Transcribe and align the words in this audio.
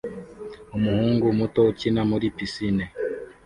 Umuhungu 0.75 1.25
muto 1.39 1.59
ukina 1.71 2.01
muri 2.11 2.25
pisine 2.35 2.85